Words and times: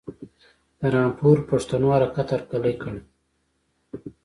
د 0.79 0.81
رامپور 0.95 1.37
پښتنو 1.49 1.87
حرکت 1.95 2.27
هرکلی 2.31 2.73
کړی. 2.81 3.01